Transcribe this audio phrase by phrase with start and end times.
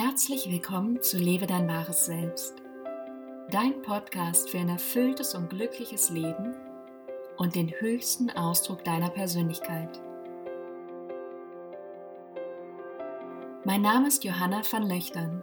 [0.00, 2.54] Herzlich willkommen zu Lebe dein wahres Selbst,
[3.50, 6.54] dein Podcast für ein erfülltes und glückliches Leben
[7.36, 10.00] und den höchsten Ausdruck deiner Persönlichkeit.
[13.64, 15.42] Mein Name ist Johanna van Löchtern.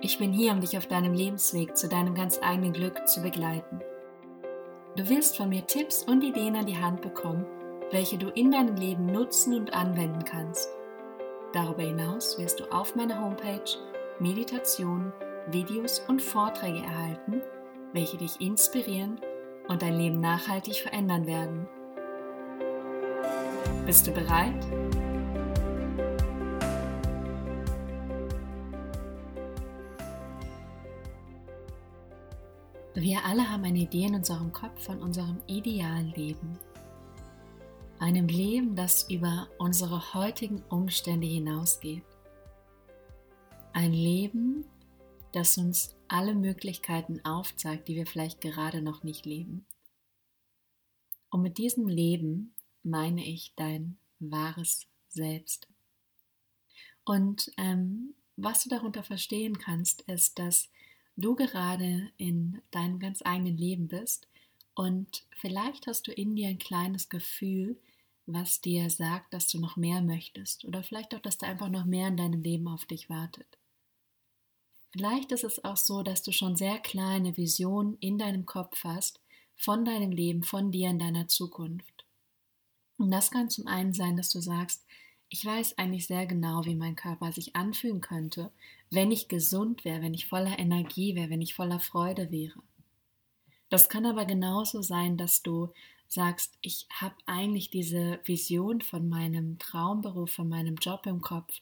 [0.00, 3.80] Ich bin hier, um dich auf deinem Lebensweg zu deinem ganz eigenen Glück zu begleiten.
[4.94, 7.44] Du wirst von mir Tipps und Ideen an die Hand bekommen,
[7.90, 10.77] welche du in deinem Leben nutzen und anwenden kannst
[11.52, 13.78] Darüber hinaus wirst du auf meiner Homepage
[14.18, 15.12] Meditationen,
[15.50, 17.40] Videos und Vorträge erhalten,
[17.94, 19.18] welche dich inspirieren
[19.68, 21.66] und dein Leben nachhaltig verändern werden.
[23.86, 24.66] Bist du bereit?
[32.94, 36.58] Wir alle haben eine Idee in unserem Kopf von unserem idealen Leben
[38.00, 42.04] einem Leben, das über unsere heutigen Umstände hinausgeht.
[43.72, 44.64] Ein Leben,
[45.32, 49.66] das uns alle Möglichkeiten aufzeigt, die wir vielleicht gerade noch nicht leben.
[51.30, 55.68] Und mit diesem Leben meine ich dein wahres Selbst.
[57.04, 60.70] Und ähm, was du darunter verstehen kannst, ist, dass
[61.16, 64.28] du gerade in deinem ganz eigenen Leben bist
[64.78, 67.80] und vielleicht hast du in dir ein kleines Gefühl,
[68.26, 71.84] was dir sagt, dass du noch mehr möchtest oder vielleicht auch, dass da einfach noch
[71.84, 73.58] mehr in deinem Leben auf dich wartet.
[74.92, 79.20] Vielleicht ist es auch so, dass du schon sehr kleine Visionen in deinem Kopf hast
[79.56, 82.04] von deinem Leben, von dir in deiner Zukunft.
[82.98, 84.86] Und das kann zum einen sein, dass du sagst,
[85.28, 88.52] ich weiß eigentlich sehr genau, wie mein Körper sich anfühlen könnte,
[88.90, 92.62] wenn ich gesund wäre, wenn ich voller Energie wäre, wenn ich voller Freude wäre.
[93.70, 95.72] Das kann aber genauso sein, dass du
[96.06, 101.60] sagst, ich habe eigentlich diese Vision von meinem Traumberuf, von meinem Job im Kopf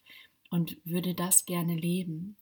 [0.51, 2.37] und würde das gerne leben.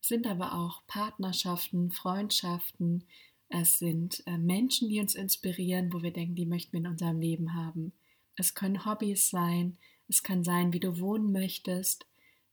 [0.00, 3.04] Es sind aber auch Partnerschaften, Freundschaften,
[3.48, 7.20] es sind äh, Menschen, die uns inspirieren, wo wir denken, die möchten wir in unserem
[7.20, 7.92] Leben haben.
[8.34, 9.76] Es können Hobbys sein,
[10.08, 12.06] es kann sein, wie du wohnen möchtest,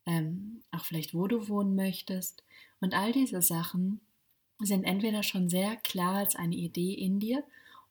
[0.06, 2.44] ähm, auch vielleicht wo du wohnen möchtest.
[2.82, 4.02] Und all diese Sachen
[4.60, 7.44] sind entweder schon sehr klar als eine Idee in dir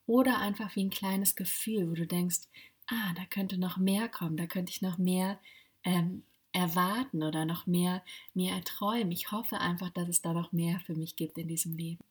[0.05, 2.41] oder einfach wie ein kleines Gefühl, wo du denkst,
[2.87, 5.39] ah, da könnte noch mehr kommen, da könnte ich noch mehr
[5.83, 8.03] ähm, erwarten oder noch mehr
[8.33, 9.11] mir erträumen.
[9.11, 12.03] Ich hoffe einfach, dass es da noch mehr für mich gibt in diesem Leben.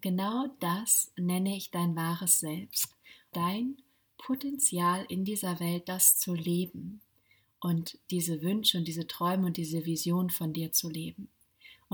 [0.00, 2.94] Genau das nenne ich dein wahres Selbst,
[3.32, 3.76] dein
[4.18, 7.00] Potenzial in dieser Welt, das zu leben
[7.60, 11.28] und diese Wünsche und diese Träume und diese Vision von dir zu leben.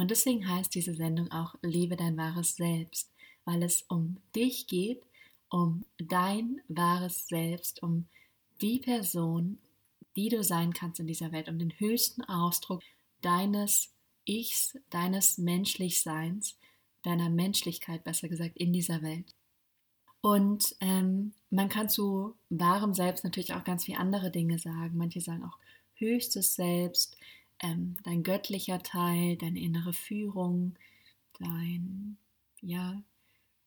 [0.00, 3.12] Und deswegen heißt diese Sendung auch Lebe dein wahres Selbst,
[3.44, 5.02] weil es um dich geht,
[5.50, 8.06] um dein wahres Selbst, um
[8.62, 9.58] die Person,
[10.16, 12.80] die du sein kannst in dieser Welt, um den höchsten Ausdruck
[13.20, 13.90] deines
[14.24, 16.56] Ichs, deines Menschlichseins,
[17.02, 19.34] deiner Menschlichkeit besser gesagt in dieser Welt.
[20.22, 24.96] Und ähm, man kann zu wahrem Selbst natürlich auch ganz viele andere Dinge sagen.
[24.96, 25.58] Manche sagen auch
[25.96, 27.18] höchstes Selbst,
[27.60, 30.76] ähm, dein göttlicher Teil, deine innere Führung,
[31.38, 32.16] dein
[32.62, 33.02] ja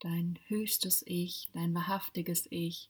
[0.03, 2.89] dein höchstes Ich, dein wahrhaftiges Ich,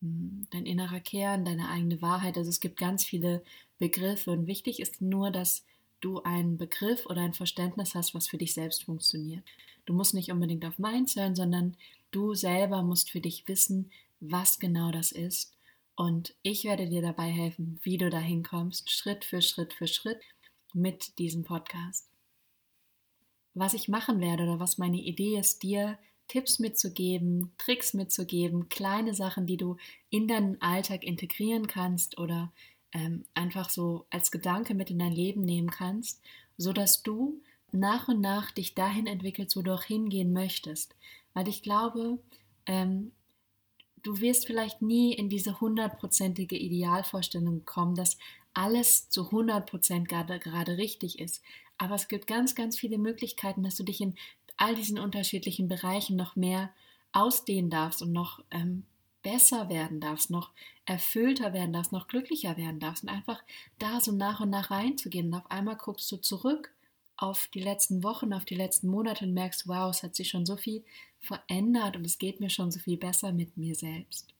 [0.00, 2.36] hm, dein innerer Kern, deine eigene Wahrheit.
[2.36, 3.44] Also es gibt ganz viele
[3.78, 5.64] Begriffe und wichtig ist nur, dass
[6.00, 9.44] du einen Begriff oder ein Verständnis hast, was für dich selbst funktioniert.
[9.84, 11.76] Du musst nicht unbedingt auf meins hören, sondern
[12.10, 13.90] du selber musst für dich wissen,
[14.20, 15.52] was genau das ist.
[15.94, 20.18] Und ich werde dir dabei helfen, wie du dahin kommst, Schritt für Schritt für Schritt
[20.76, 22.06] mit diesem Podcast.
[23.54, 25.98] Was ich machen werde oder was meine Idee ist, dir
[26.28, 29.76] Tipps mitzugeben, Tricks mitzugeben, kleine Sachen, die du
[30.10, 32.52] in deinen Alltag integrieren kannst oder
[32.92, 36.20] ähm, einfach so als Gedanke mit in dein Leben nehmen kannst,
[36.58, 37.40] so dass du
[37.72, 40.94] nach und nach dich dahin entwickelst, wo du auch hingehen möchtest.
[41.32, 42.18] Weil ich glaube,
[42.66, 43.12] ähm,
[44.02, 48.18] du wirst vielleicht nie in diese hundertprozentige Idealvorstellung kommen, dass
[48.56, 51.42] alles zu 100% gerade, gerade richtig ist.
[51.76, 54.14] Aber es gibt ganz, ganz viele Möglichkeiten, dass du dich in
[54.56, 56.70] all diesen unterschiedlichen Bereichen noch mehr
[57.12, 58.84] ausdehnen darfst und noch ähm,
[59.22, 60.52] besser werden darfst, noch
[60.86, 63.42] erfüllter werden darfst, noch glücklicher werden darfst und einfach
[63.78, 65.26] da so nach und nach reinzugehen.
[65.26, 66.72] Und auf einmal guckst du zurück
[67.18, 70.46] auf die letzten Wochen, auf die letzten Monate und merkst, wow, es hat sich schon
[70.46, 70.82] so viel
[71.20, 74.35] verändert und es geht mir schon so viel besser mit mir selbst.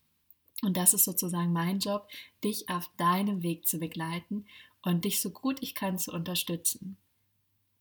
[0.63, 2.09] Und das ist sozusagen mein Job,
[2.43, 4.47] dich auf deinem Weg zu begleiten
[4.83, 6.97] und dich so gut ich kann zu unterstützen.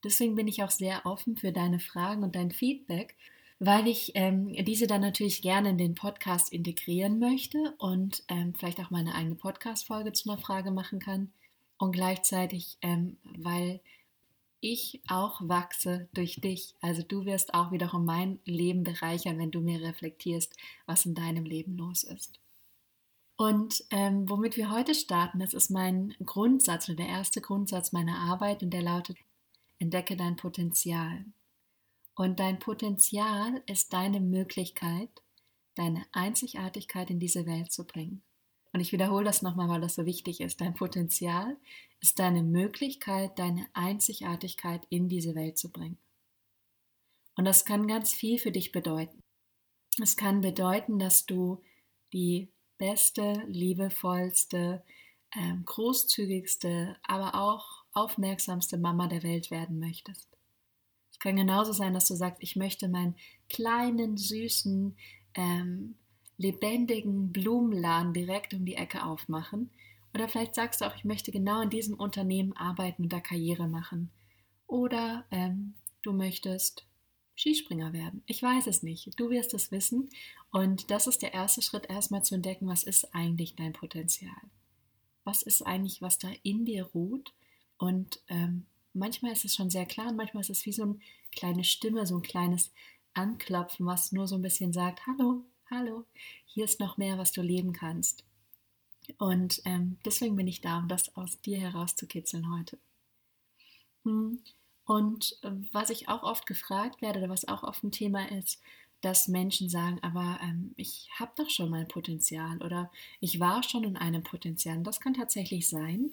[0.03, 3.15] Deswegen bin ich auch sehr offen für deine Fragen und dein Feedback,
[3.59, 8.79] weil ich ähm, diese dann natürlich gerne in den Podcast integrieren möchte und ähm, vielleicht
[8.79, 11.31] auch meine eigene Podcast-Folge zu einer Frage machen kann.
[11.77, 13.81] und gleichzeitig, ähm, weil
[14.61, 16.75] ich auch wachse durch dich.
[16.81, 20.55] Also du wirst auch wiederum mein Leben bereichern, wenn du mir reflektierst,
[20.85, 22.39] was in deinem Leben los ist.
[23.37, 28.17] Und ähm, womit wir heute starten, das ist mein Grundsatz oder der erste Grundsatz meiner
[28.17, 29.17] Arbeit und der lautet,
[29.77, 31.25] entdecke dein Potenzial.
[32.15, 35.09] Und dein Potenzial ist deine Möglichkeit,
[35.75, 38.21] deine Einzigartigkeit in diese Welt zu bringen.
[38.71, 40.61] Und ich wiederhole das nochmal, weil das so wichtig ist.
[40.61, 41.57] Dein Potenzial
[41.99, 45.97] ist deine Möglichkeit, deine Einzigartigkeit in diese Welt zu bringen.
[47.35, 49.21] Und das kann ganz viel für dich bedeuten.
[50.01, 51.61] Es kann bedeuten, dass du
[52.13, 54.83] die beste, liebevollste,
[55.35, 60.27] ähm, großzügigste, aber auch aufmerksamste Mama der Welt werden möchtest.
[61.11, 63.15] Es kann genauso sein, dass du sagst, ich möchte meinen
[63.49, 64.97] kleinen, süßen,
[65.33, 65.95] ähm,
[66.37, 69.69] lebendigen Blumenladen direkt um die Ecke aufmachen.
[70.13, 73.67] Oder vielleicht sagst du auch, ich möchte genau in diesem Unternehmen arbeiten und da Karriere
[73.67, 74.11] machen.
[74.67, 76.85] Oder ähm, du möchtest
[77.35, 78.23] Skispringer werden.
[78.25, 79.19] Ich weiß es nicht.
[79.19, 80.09] Du wirst es wissen.
[80.51, 84.31] Und das ist der erste Schritt, erstmal zu entdecken, was ist eigentlich dein Potenzial?
[85.23, 87.33] Was ist eigentlich, was da in dir ruht?
[87.77, 90.99] Und ähm, manchmal ist es schon sehr klar und manchmal ist es wie so eine
[91.31, 92.71] kleine Stimme, so ein kleines
[93.13, 96.05] Anklopfen, was nur so ein bisschen sagt, hallo, hallo,
[96.45, 98.23] hier ist noch mehr, was du leben kannst.
[99.17, 102.77] Und ähm, deswegen bin ich da, um das aus dir herauszukitzeln heute.
[104.03, 104.39] Hm.
[104.85, 108.61] Und äh, was ich auch oft gefragt werde oder was auch oft ein Thema ist,
[109.01, 113.83] dass Menschen sagen, aber ähm, ich habe doch schon mein Potenzial oder ich war schon
[113.83, 114.77] in einem Potenzial.
[114.77, 116.11] Und das kann tatsächlich sein,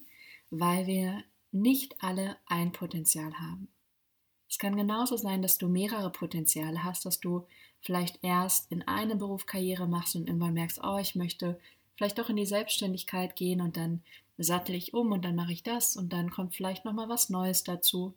[0.50, 1.22] weil wir
[1.52, 3.68] nicht alle ein Potenzial haben.
[4.48, 7.46] Es kann genauso sein, dass du mehrere Potenziale hast, dass du
[7.80, 11.58] vielleicht erst in einem Beruf Karriere machst und irgendwann merkst, oh, ich möchte
[11.96, 14.02] vielleicht doch in die Selbstständigkeit gehen und dann
[14.38, 17.30] sattel ich um und dann mache ich das und dann kommt vielleicht noch mal was
[17.30, 18.14] Neues dazu.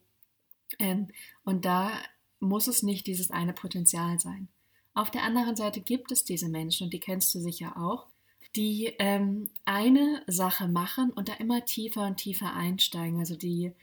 [0.79, 1.09] Ähm,
[1.43, 1.91] und da
[2.39, 4.47] muss es nicht dieses eine Potenzial sein.
[4.93, 8.07] Auf der anderen Seite gibt es diese Menschen, und die kennst du sicher auch,
[8.55, 13.19] die ähm, eine Sache machen und da immer tiefer und tiefer einsteigen.
[13.19, 13.73] Also die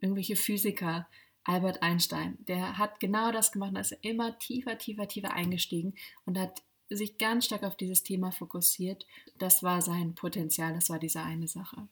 [0.00, 1.08] irgendwelche Physiker,
[1.42, 5.94] Albert Einstein, der hat genau das gemacht und ist immer tiefer, tiefer, tiefer eingestiegen
[6.24, 9.06] und hat sich ganz stark auf dieses Thema fokussiert.
[9.38, 11.88] Das war sein Potenzial, das war diese eine Sache.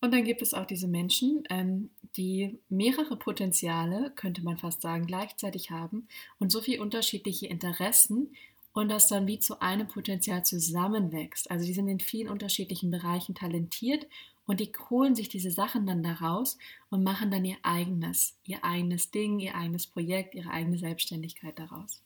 [0.00, 5.06] Und dann gibt es auch diese Menschen, ähm, die mehrere Potenziale, könnte man fast sagen,
[5.06, 6.06] gleichzeitig haben
[6.38, 8.34] und so viele unterschiedliche Interessen
[8.72, 11.50] und das dann wie zu einem Potenzial zusammenwächst.
[11.50, 14.06] Also die sind in vielen unterschiedlichen Bereichen talentiert
[14.46, 16.58] und die holen sich diese Sachen dann daraus
[16.90, 22.00] und machen dann ihr eigenes, ihr eigenes Ding, ihr eigenes Projekt, ihre eigene Selbstständigkeit daraus.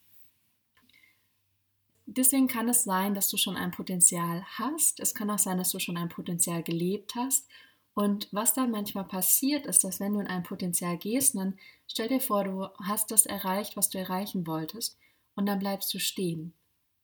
[2.05, 4.99] Deswegen kann es sein, dass du schon ein Potenzial hast.
[4.99, 7.47] Es kann auch sein, dass du schon ein Potenzial gelebt hast
[7.95, 11.57] und was dann manchmal passiert, ist, dass wenn du in ein Potenzial gehst, dann
[11.87, 14.97] stell dir vor, du hast das erreicht, was du erreichen wolltest,
[15.35, 16.53] und dann bleibst du stehen,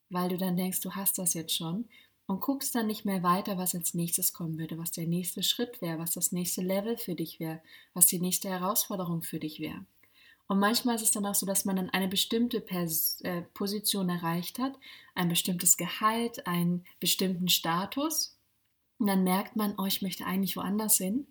[0.09, 1.89] weil du dann denkst, du hast das jetzt schon
[2.27, 5.81] und guckst dann nicht mehr weiter, was als nächstes kommen würde, was der nächste Schritt
[5.81, 7.61] wäre, was das nächste Level für dich wäre,
[7.93, 9.85] was die nächste Herausforderung für dich wäre.
[10.47, 14.09] Und manchmal ist es dann auch so, dass man dann eine bestimmte Pers äh, Position
[14.09, 14.73] erreicht hat,
[15.13, 18.38] ein bestimmtes Gehalt, einen bestimmten Status
[18.99, 21.27] und dann merkt man, oh, ich möchte eigentlich woanders hin.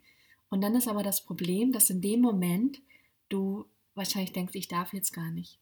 [0.51, 2.81] Und dann ist aber das Problem, dass in dem Moment
[3.29, 5.59] du wahrscheinlich denkst, ich darf jetzt gar nicht.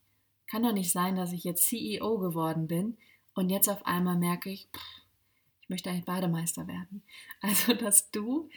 [0.49, 2.97] Kann doch nicht sein, dass ich jetzt CEO geworden bin
[3.35, 5.03] und jetzt auf einmal merke ich, pff,
[5.63, 7.03] ich möchte eigentlich Bademeister werden.
[7.41, 8.49] Also, dass du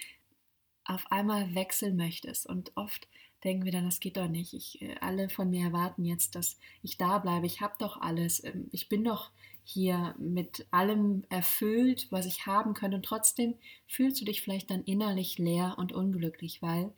[0.86, 2.46] auf einmal wechseln möchtest.
[2.46, 3.08] Und oft
[3.44, 4.53] denken wir dann, das geht doch nicht.
[4.53, 7.48] Ich, äh, alle von mir erwarten jetzt, dass ich da bleibe.
[7.48, 8.44] Ich habe doch alles.
[8.44, 9.32] Ähm, ich bin doch
[9.69, 12.97] hier mit allem erfüllt, was ich haben könnte.
[12.97, 13.53] Und trotzdem
[13.88, 16.91] fühlst du dich vielleicht dann innerlich leer und unglücklich, weil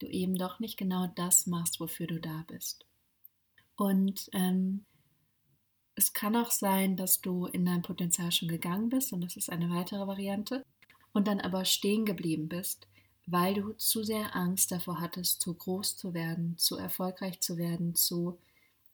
[0.00, 2.84] du eben doch nicht genau das machst, wofür du da bist.
[3.76, 4.84] Und ähm,
[5.94, 9.50] es kann auch sein, dass du in dein Potenzial schon gegangen bist, und das ist
[9.50, 10.64] eine weitere Variante,
[11.12, 12.88] und dann aber stehen geblieben bist,
[13.26, 17.94] weil du zu sehr Angst davor hattest, zu groß zu werden, zu erfolgreich zu werden,
[17.94, 18.38] zu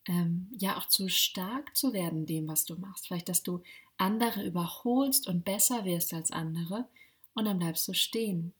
[0.07, 3.07] ähm, ja auch zu stark zu werden dem, was du machst.
[3.07, 3.61] Vielleicht, dass du
[3.97, 6.87] andere überholst und besser wirst als andere
[7.33, 8.53] und dann bleibst du stehen.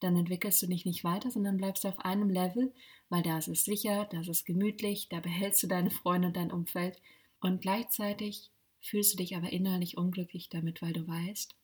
[0.00, 2.72] Dann entwickelst du dich nicht weiter, sondern bleibst auf einem Level,
[3.08, 6.36] weil da ist es sicher, da ist es gemütlich, da behältst du deine Freunde und
[6.36, 7.00] dein Umfeld
[7.40, 11.54] und gleichzeitig fühlst du dich aber innerlich unglücklich damit, weil du weißt,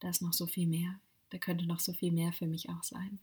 [0.00, 1.00] da ist noch so viel mehr,
[1.30, 3.18] da könnte noch so viel mehr für mich auch sein.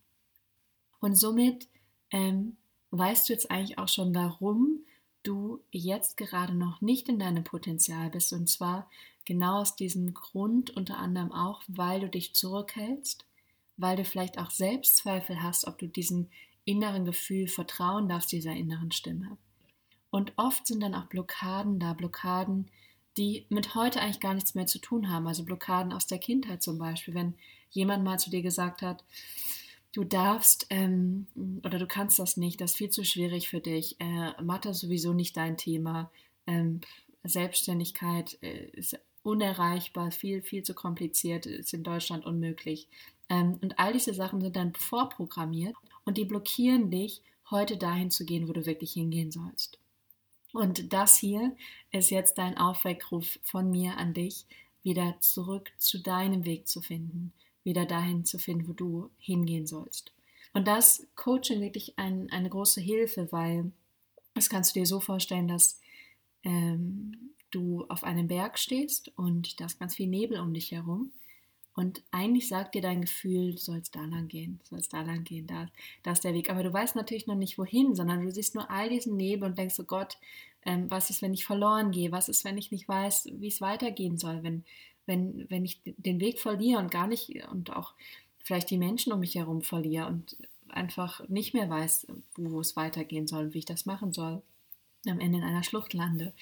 [0.99, 1.67] Und somit
[2.11, 2.57] ähm,
[2.91, 4.79] weißt du jetzt eigentlich auch schon, warum
[5.27, 8.33] du jetzt gerade noch nicht in deinem Potenzial bist.
[8.33, 8.89] Und zwar
[9.25, 13.25] genau aus diesem Grund, unter anderem auch, weil du dich zurückhältst,
[13.75, 16.29] weil du vielleicht auch Selbstzweifel hast, ob du diesem
[16.65, 19.37] inneren Gefühl vertrauen darfst, dieser inneren Stimme.
[20.09, 22.71] Und oft sind dann auch Blockaden da, Blockaden,
[23.17, 25.27] die mit heute eigentlich gar nichts mehr zu tun haben.
[25.27, 27.35] Also Blockaden aus der Kindheit zum Beispiel, wenn
[27.69, 29.03] jemand mal zu dir gesagt hat,
[29.93, 31.27] du darfst ähm,
[31.63, 34.79] oder du kannst das nicht, das ist viel zu schwierig für dich, äh, Mathe ist
[34.79, 36.11] sowieso nicht dein Thema,
[36.45, 36.81] ähm,
[37.23, 42.87] Selbstständigkeit äh, ist unerreichbar, viel, viel zu kompliziert, ist in Deutschland unmöglich.
[43.29, 45.75] Ähm, und all diese Sachen sind dann vorprogrammiert
[46.05, 49.79] und die blockieren dich, heute dahin zu gehen, wo du wirklich hingehen sollst.
[50.53, 51.55] Und das hier
[51.91, 54.45] ist jetzt dein Aufweckruf von mir an dich,
[54.83, 57.33] wieder zurück zu deinem Weg zu finden,
[57.67, 60.13] wieder dahin zu finden, wo du hingehen sollst.
[60.53, 63.71] Und das Coaching wirklich ein, eine große Hilfe, weil
[64.33, 65.79] das kannst du dir so vorstellen, dass
[66.43, 71.11] ähm, du auf einem Berg stehst und da ist ganz viel Nebel um dich herum.
[71.75, 75.25] Und eigentlich sagt dir dein Gefühl, du sollst da lang gehen, du sollst da lang
[75.25, 75.67] gehen, da,
[76.01, 76.49] da ist der Weg.
[76.49, 79.57] Aber du weißt natürlich noch nicht wohin, sondern du siehst nur all diesen Nebel und
[79.57, 80.17] denkst, oh Gott,
[80.65, 82.11] ähm, was ist, wenn ich verloren gehe?
[82.11, 84.41] Was ist, wenn ich nicht weiß, wie es weitergehen soll?
[84.41, 84.63] Wenn,
[85.07, 87.93] wenn, wenn ich den Weg verliere und gar nicht und auch
[88.43, 90.37] vielleicht die Menschen um mich herum verliere und
[90.69, 94.41] einfach nicht mehr weiß, wo es weitergehen soll, wie ich das machen soll,
[95.07, 96.33] am Ende in einer Schlucht lande.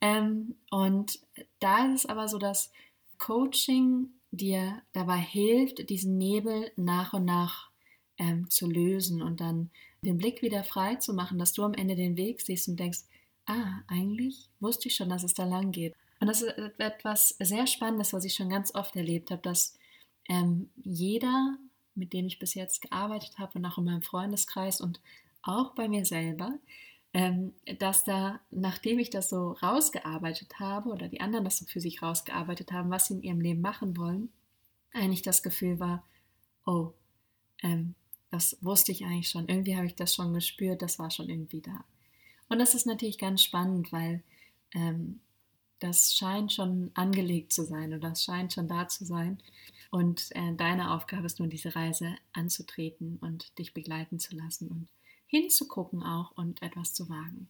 [0.00, 1.18] Ähm, und
[1.58, 2.72] da ist es aber so, dass
[3.18, 7.70] Coaching dir dabei hilft, diesen Nebel nach und nach
[8.18, 9.70] ähm, zu lösen und dann
[10.02, 13.00] den Blick wieder frei zu machen, dass du am Ende den Weg siehst und denkst,
[13.46, 15.94] ah, eigentlich wusste ich schon, dass es da lang geht.
[16.20, 19.76] Und das ist etwas sehr Spannendes, was ich schon ganz oft erlebt habe, dass
[20.28, 21.58] ähm, jeder,
[21.94, 25.00] mit dem ich bis jetzt gearbeitet habe und auch in meinem Freundeskreis und
[25.42, 26.58] auch bei mir selber,
[27.12, 31.80] ähm, dass da, nachdem ich das so rausgearbeitet habe oder die anderen das so für
[31.80, 34.30] sich rausgearbeitet haben, was sie in ihrem Leben machen wollen,
[34.92, 36.04] eigentlich das Gefühl war,
[36.64, 36.92] oh,
[37.62, 37.94] ähm,
[38.30, 41.60] das wusste ich eigentlich schon, irgendwie habe ich das schon gespürt, das war schon irgendwie
[41.60, 41.84] da.
[42.48, 44.22] Und das ist natürlich ganz spannend, weil
[44.74, 45.20] ähm,
[45.78, 49.38] das scheint schon angelegt zu sein oder das scheint schon da zu sein.
[49.90, 54.88] Und äh, deine Aufgabe ist nun, diese Reise anzutreten und dich begleiten zu lassen und
[55.26, 57.48] hinzugucken auch und etwas zu wagen.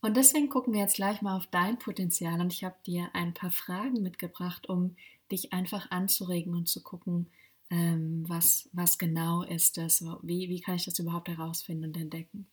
[0.00, 3.34] Und deswegen gucken wir jetzt gleich mal auf dein Potenzial und ich habe dir ein
[3.34, 4.96] paar Fragen mitgebracht, um
[5.30, 7.30] dich einfach anzuregen und zu gucken,
[7.68, 12.46] ähm, was, was genau ist das, wie, wie kann ich das überhaupt herausfinden und entdecken.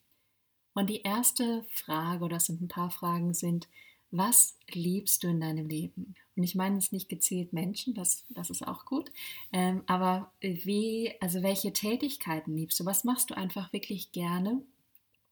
[0.73, 3.67] Und die erste Frage, oder das sind ein paar Fragen, sind,
[4.11, 6.15] was liebst du in deinem Leben?
[6.35, 9.11] Und ich meine es nicht gezielt Menschen, das, das ist auch gut,
[9.51, 12.85] ähm, aber wie, also welche Tätigkeiten liebst du?
[12.85, 14.61] Was machst du einfach wirklich gerne?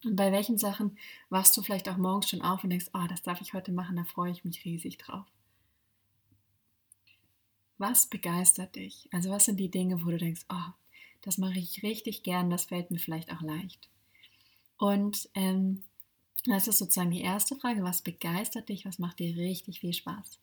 [0.04, 0.98] Und bei welchen Sachen
[1.30, 3.96] wachst du vielleicht auch morgens schon auf und denkst, oh, das darf ich heute machen,
[3.96, 5.26] da freue ich mich riesig drauf.
[7.78, 9.10] Was begeistert dich?
[9.12, 10.72] Also was sind die Dinge, wo du denkst, oh,
[11.22, 13.90] das mache ich richtig gern, das fällt mir vielleicht auch leicht.
[14.78, 15.84] Und ähm,
[16.46, 20.40] das ist sozusagen die erste Frage, was begeistert dich, was macht dir richtig viel Spaß?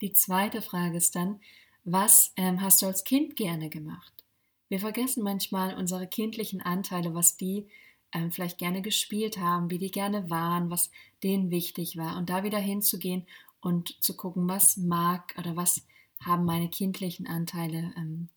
[0.00, 1.40] Die zweite Frage ist dann,
[1.84, 4.24] was ähm, hast du als Kind gerne gemacht?
[4.68, 7.66] Wir vergessen manchmal unsere kindlichen Anteile, was die
[8.12, 10.90] ähm, vielleicht gerne gespielt haben, wie die gerne waren, was
[11.22, 12.16] denen wichtig war.
[12.16, 13.26] Und da wieder hinzugehen
[13.60, 15.86] und zu gucken, was mag oder was
[16.20, 18.28] haben meine kindlichen Anteile ähm,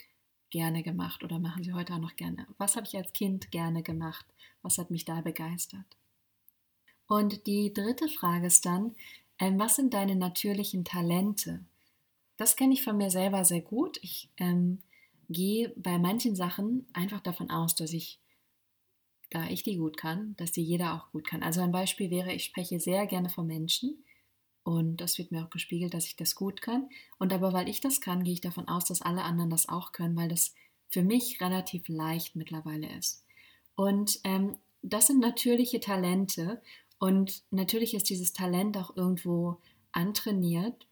[0.49, 2.47] gerne gemacht oder machen sie heute auch noch gerne.
[2.57, 4.25] Was habe ich als Kind gerne gemacht?
[4.61, 5.98] Was hat mich da begeistert?
[7.09, 8.95] Und die dritte Frage ist dann,
[9.39, 11.65] ähm, was sind deine natürlichen Talente?
[12.37, 13.97] Das kenne ich von mir selber sehr gut.
[14.03, 14.83] Ich ähm,
[15.27, 18.19] gehe bei manchen Sachen einfach davon aus, dass ich,
[19.31, 21.41] da ich die gut kann, dass die jeder auch gut kann.
[21.41, 24.03] Also ein Beispiel wäre, ich spreche sehr gerne von Menschen
[24.61, 26.89] und das wird mir auch gespiegelt, dass ich das gut kann.
[27.17, 29.93] Und aber weil ich das kann, gehe ich davon aus, dass alle anderen das auch
[29.93, 30.53] können, weil das
[30.89, 33.25] für mich relativ leicht mittlerweile ist.
[33.73, 36.61] Und ähm, das sind natürliche Talente
[36.99, 39.57] und natürlich ist dieses Talent auch irgendwo
[39.91, 40.85] antrainiert,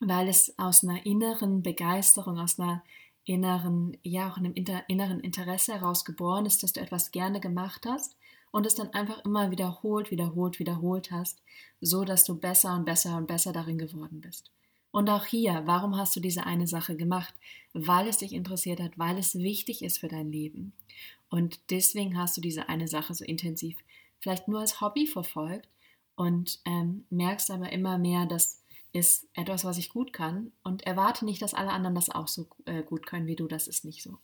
[0.00, 2.82] weil es aus einer inneren Begeisterung, aus einer
[3.24, 8.16] inneren, ja, auch einem inneren Interesse heraus geboren ist, dass du etwas gerne gemacht hast
[8.50, 11.40] und es dann einfach immer wiederholt, wiederholt, wiederholt hast,
[11.80, 14.50] so dass du besser und besser und besser darin geworden bist.
[14.90, 17.34] Und auch hier, warum hast du diese eine Sache gemacht?
[17.72, 20.72] Weil es dich interessiert hat, weil es wichtig ist für dein Leben.
[21.30, 23.78] Und deswegen hast du diese eine Sache so intensiv
[24.22, 25.68] vielleicht nur als Hobby verfolgt
[26.14, 28.62] und ähm, merkst aber immer mehr, das
[28.92, 32.46] ist etwas, was ich gut kann und erwarte nicht, dass alle anderen das auch so
[32.66, 34.18] äh, gut können wie du, das ist nicht so.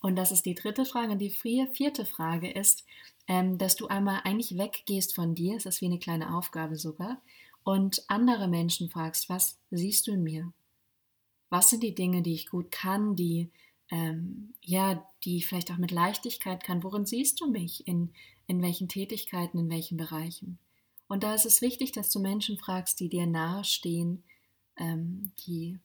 [0.00, 1.12] Und das ist die dritte Frage.
[1.12, 2.84] Und die vierte Frage ist,
[3.28, 7.22] ähm, dass du einmal eigentlich weggehst von dir, es ist wie eine kleine Aufgabe sogar,
[7.62, 10.52] und andere Menschen fragst, was siehst du in mir?
[11.50, 13.50] Was sind die Dinge, die ich gut kann, die
[13.92, 16.82] ähm, ja, die vielleicht auch mit Leichtigkeit kann.
[16.82, 17.86] Worin siehst du mich?
[17.86, 18.10] In,
[18.48, 20.58] in welchen Tätigkeiten, in welchen Bereichen?
[21.06, 24.24] Und da ist es wichtig, dass du Menschen fragst, die dir nahestehen,
[24.76, 25.78] ähm, die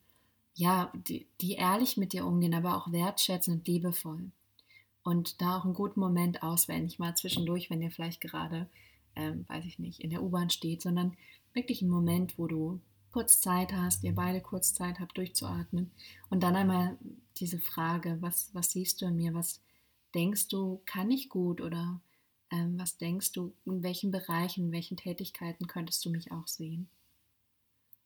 [0.58, 4.32] ja, die, die ehrlich mit dir umgehen, aber auch wertschätzend und liebevoll.
[5.04, 8.68] Und da auch einen guten Moment auswählen, nicht mal zwischendurch, wenn ihr vielleicht gerade,
[9.14, 11.16] ähm, weiß ich nicht, in der U-Bahn steht, sondern
[11.54, 12.80] wirklich einen Moment, wo du
[13.12, 15.90] kurz Zeit hast, ihr beide kurz Zeit habt, durchzuatmen
[16.30, 16.98] und dann einmal
[17.36, 19.60] diese Frage, was, was siehst du in mir, was
[20.14, 22.00] denkst du, kann ich gut oder
[22.50, 26.88] ähm, was denkst du, in welchen Bereichen, in welchen Tätigkeiten könntest du mich auch sehen?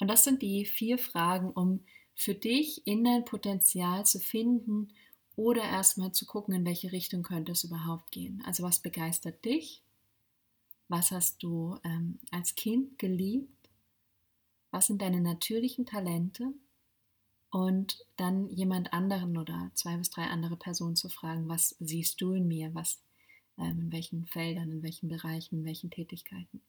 [0.01, 1.81] Und das sind die vier Fragen, um
[2.15, 4.93] für dich in dein Potenzial zu finden
[5.37, 8.43] oder erstmal zu gucken, in welche Richtung könnte es überhaupt gehen.
[8.45, 9.83] Also was begeistert dich?
[10.89, 13.62] Was hast du ähm, als Kind geliebt?
[14.73, 16.53] Was sind deine natürlichen Talente?
[17.51, 22.33] Und dann jemand anderen oder zwei bis drei andere Personen zu fragen, was siehst du
[22.33, 22.75] in mir?
[22.75, 22.99] Was,
[23.59, 26.63] ähm, in welchen Feldern, in welchen Bereichen, in welchen Tätigkeiten?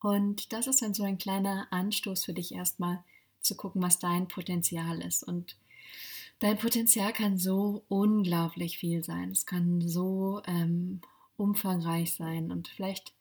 [0.00, 3.02] Und das ist dann so ein kleiner Anstoß für dich erstmal,
[3.40, 5.22] zu gucken, was dein Potenzial ist.
[5.22, 5.56] Und
[6.40, 9.30] dein Potenzial kann so unglaublich viel sein.
[9.30, 11.00] Es kann so ähm,
[11.36, 12.50] umfangreich sein.
[12.50, 13.14] Und vielleicht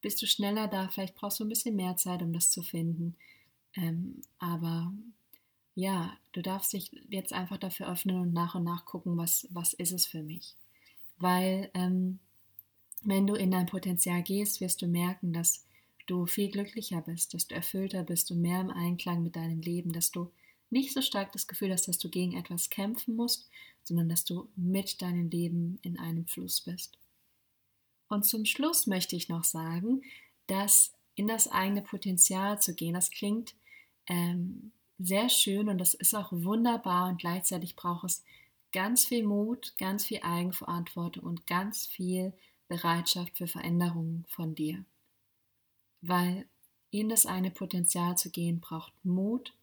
[0.00, 3.16] bist du schneller da, vielleicht brauchst du ein bisschen mehr Zeit, um das zu finden.
[3.74, 4.92] Ähm, aber
[5.74, 9.74] ja, du darfst dich jetzt einfach dafür öffnen und nach und nach gucken, was, was
[9.74, 10.54] ist es für mich.
[11.18, 12.18] Weil ähm,
[13.02, 15.64] wenn du in dein Potenzial gehst, wirst du merken, dass
[16.06, 19.92] du viel glücklicher bist, dass du erfüllter bist und mehr im Einklang mit deinem Leben,
[19.92, 20.30] dass du
[20.70, 23.48] nicht so stark das Gefühl hast, dass du gegen etwas kämpfen musst,
[23.84, 26.98] sondern dass du mit deinem Leben in einem Fluss bist.
[28.08, 30.02] Und zum Schluss möchte ich noch sagen,
[30.46, 33.54] dass in das eigene Potenzial zu gehen, das klingt
[34.06, 38.24] ähm, sehr schön und das ist auch wunderbar und gleichzeitig braucht es
[38.72, 42.32] ganz viel Mut, ganz viel Eigenverantwortung und ganz viel
[42.68, 44.84] Bereitschaft für Veränderungen von dir.
[46.02, 46.46] Weil
[46.90, 49.54] in das eine Potenzial zu gehen braucht Mut,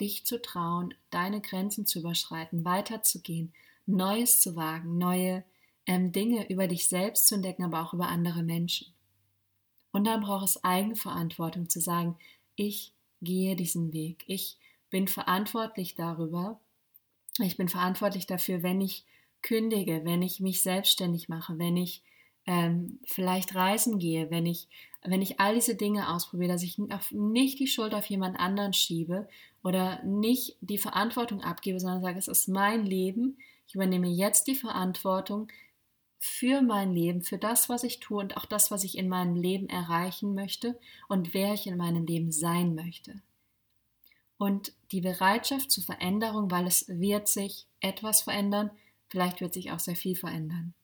[0.00, 3.52] dich zu trauen, deine Grenzen zu überschreiten, weiterzugehen,
[3.86, 5.44] Neues zu wagen, neue
[5.86, 8.92] ähm, Dinge über dich selbst zu entdecken, aber auch über andere Menschen.
[9.92, 12.16] Und dann braucht es Eigenverantwortung zu sagen,
[12.56, 14.58] ich gehe diesen Weg, ich
[14.90, 16.60] bin verantwortlich darüber,
[17.38, 19.04] ich bin verantwortlich dafür, wenn ich
[19.42, 22.02] kündige, wenn ich mich selbstständig mache, wenn ich
[22.46, 24.68] ähm, vielleicht reisen gehe, wenn ich,
[25.02, 26.78] wenn ich all diese Dinge ausprobiere, dass ich
[27.10, 29.28] nicht die Schuld auf jemand anderen schiebe
[29.62, 34.54] oder nicht die Verantwortung abgebe, sondern sage, es ist mein Leben, ich übernehme jetzt die
[34.54, 35.48] Verantwortung
[36.26, 39.36] für mein Leben, für das, was ich tue und auch das, was ich in meinem
[39.36, 43.22] Leben erreichen möchte und wer ich in meinem Leben sein möchte.
[44.36, 48.70] Und die Bereitschaft zur Veränderung, weil es wird sich etwas verändern,
[49.08, 50.74] vielleicht wird sich auch sehr viel verändern.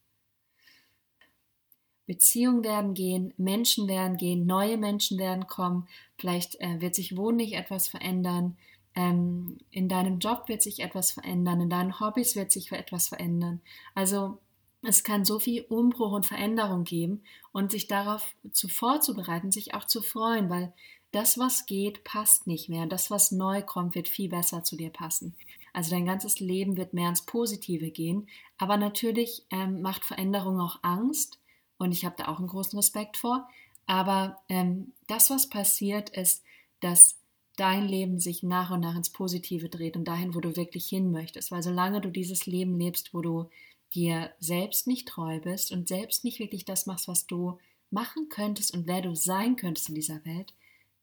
[2.06, 7.54] Beziehungen werden gehen, Menschen werden gehen, neue Menschen werden kommen, vielleicht äh, wird sich wohnlich
[7.54, 8.56] etwas verändern,
[8.94, 13.60] ähm, in deinem Job wird sich etwas verändern, in deinen Hobbys wird sich etwas verändern.
[13.94, 14.38] Also
[14.82, 19.84] es kann so viel Umbruch und Veränderung geben und sich darauf zu vorzubereiten, sich auch
[19.84, 20.72] zu freuen, weil
[21.12, 22.86] das, was geht, passt nicht mehr.
[22.86, 25.36] Das, was neu kommt, wird viel besser zu dir passen.
[25.72, 28.28] Also dein ganzes Leben wird mehr ins Positive gehen.
[28.58, 31.38] Aber natürlich ähm, macht Veränderung auch Angst
[31.78, 33.48] und ich habe da auch einen großen Respekt vor.
[33.86, 36.42] Aber ähm, das, was passiert, ist,
[36.80, 37.18] dass
[37.56, 41.10] dein Leben sich nach und nach ins Positive dreht und dahin, wo du wirklich hin
[41.10, 41.50] möchtest.
[41.50, 43.50] Weil solange du dieses Leben lebst, wo du
[43.94, 47.58] dir selbst nicht treu bist und selbst nicht wirklich das machst, was du
[47.90, 50.54] machen könntest und wer du sein könntest in dieser Welt,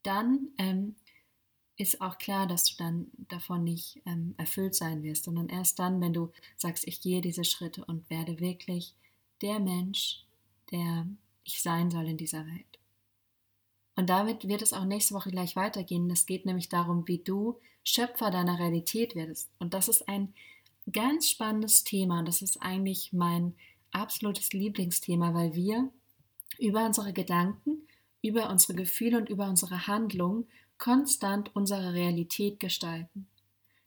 [0.04, 0.95] dann ähm,
[1.78, 6.02] ist auch klar, dass du dann davon nicht ähm, erfüllt sein wirst, sondern erst dann,
[6.02, 8.95] wenn du sagst, ich gehe diese Schritte und werde wirklich
[9.41, 10.25] der Mensch,
[10.71, 11.08] der
[11.43, 12.80] ich sein soll in dieser Welt.
[13.95, 16.10] Und damit wird es auch nächste Woche gleich weitergehen.
[16.10, 19.49] Es geht nämlich darum, wie du Schöpfer deiner Realität wirst.
[19.60, 20.34] Und das ist ein
[20.91, 22.23] ganz spannendes Thema.
[22.23, 23.56] Das ist eigentlich mein
[23.91, 25.89] absolutes Lieblingsthema, weil wir
[26.58, 27.88] über unsere Gedanken,
[28.21, 30.47] über unsere Gefühle und über unsere Handlungen
[30.78, 33.28] konstant unsere Realität gestalten.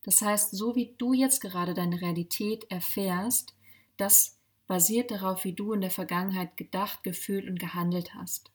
[0.04, 3.54] Das heißt, so wie du jetzt gerade deine Realität erfährst,
[3.96, 8.50] das basiert darauf, wie du in der Vergangenheit gedacht, gefühlt und gehandelt hast.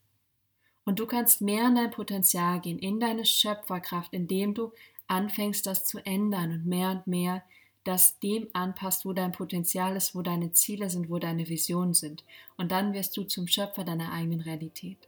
[0.85, 4.71] Und du kannst mehr in dein Potenzial gehen, in deine Schöpferkraft, indem du
[5.07, 7.43] anfängst, das zu ändern und mehr und mehr
[7.87, 12.25] das dem anpasst, wo dein Potenzial ist, wo deine Ziele sind, wo deine Visionen sind.
[12.57, 15.07] Und dann wirst du zum Schöpfer deiner eigenen Realität.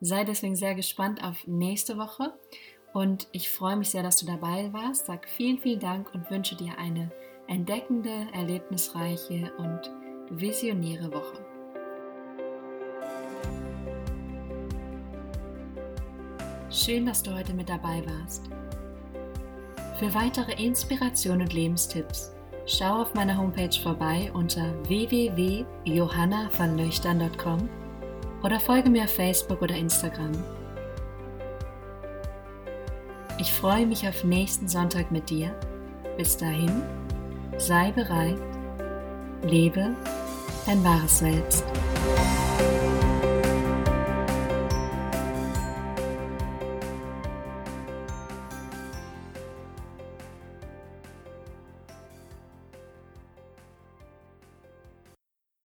[0.00, 2.34] Sei deswegen sehr gespannt auf nächste Woche
[2.92, 5.06] Und ich freue mich sehr, dass du dabei warst.
[5.06, 7.10] Sag vielen, vielen Dank und wünsche dir eine
[7.48, 9.90] entdeckende, erlebnisreiche und
[10.30, 11.46] visionäre Woche.
[16.70, 18.50] Schön, dass du heute mit dabei warst.
[20.02, 22.32] Für weitere Inspiration und Lebenstipps
[22.66, 27.68] schau auf meiner Homepage vorbei unter www.johannavernlöchtern.com
[28.42, 30.32] oder folge mir auf Facebook oder Instagram.
[33.38, 35.54] Ich freue mich auf nächsten Sonntag mit dir.
[36.16, 36.82] Bis dahin,
[37.58, 38.42] sei bereit,
[39.44, 39.94] lebe
[40.66, 41.64] dein wahres Selbst.